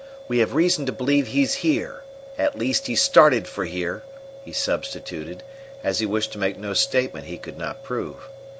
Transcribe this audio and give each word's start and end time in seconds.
We 0.27 0.39
have 0.39 0.55
reason 0.55 0.87
to 0.87 0.91
believe 0.91 1.27
he's 1.27 1.53
here 1.61 2.01
at 2.35 2.57
least, 2.57 2.87
he 2.87 2.95
started 2.95 3.47
for 3.47 3.65
here," 3.65 4.01
he 4.43 4.51
substituted, 4.51 5.43
as 5.83 5.99
he 5.99 6.07
wished 6.07 6.31
to 6.31 6.39
make 6.39 6.57
no 6.57 6.73
statement 6.73 7.27
he 7.27 7.37
could 7.37 7.59
not 7.59 7.83
prove. 7.83 8.15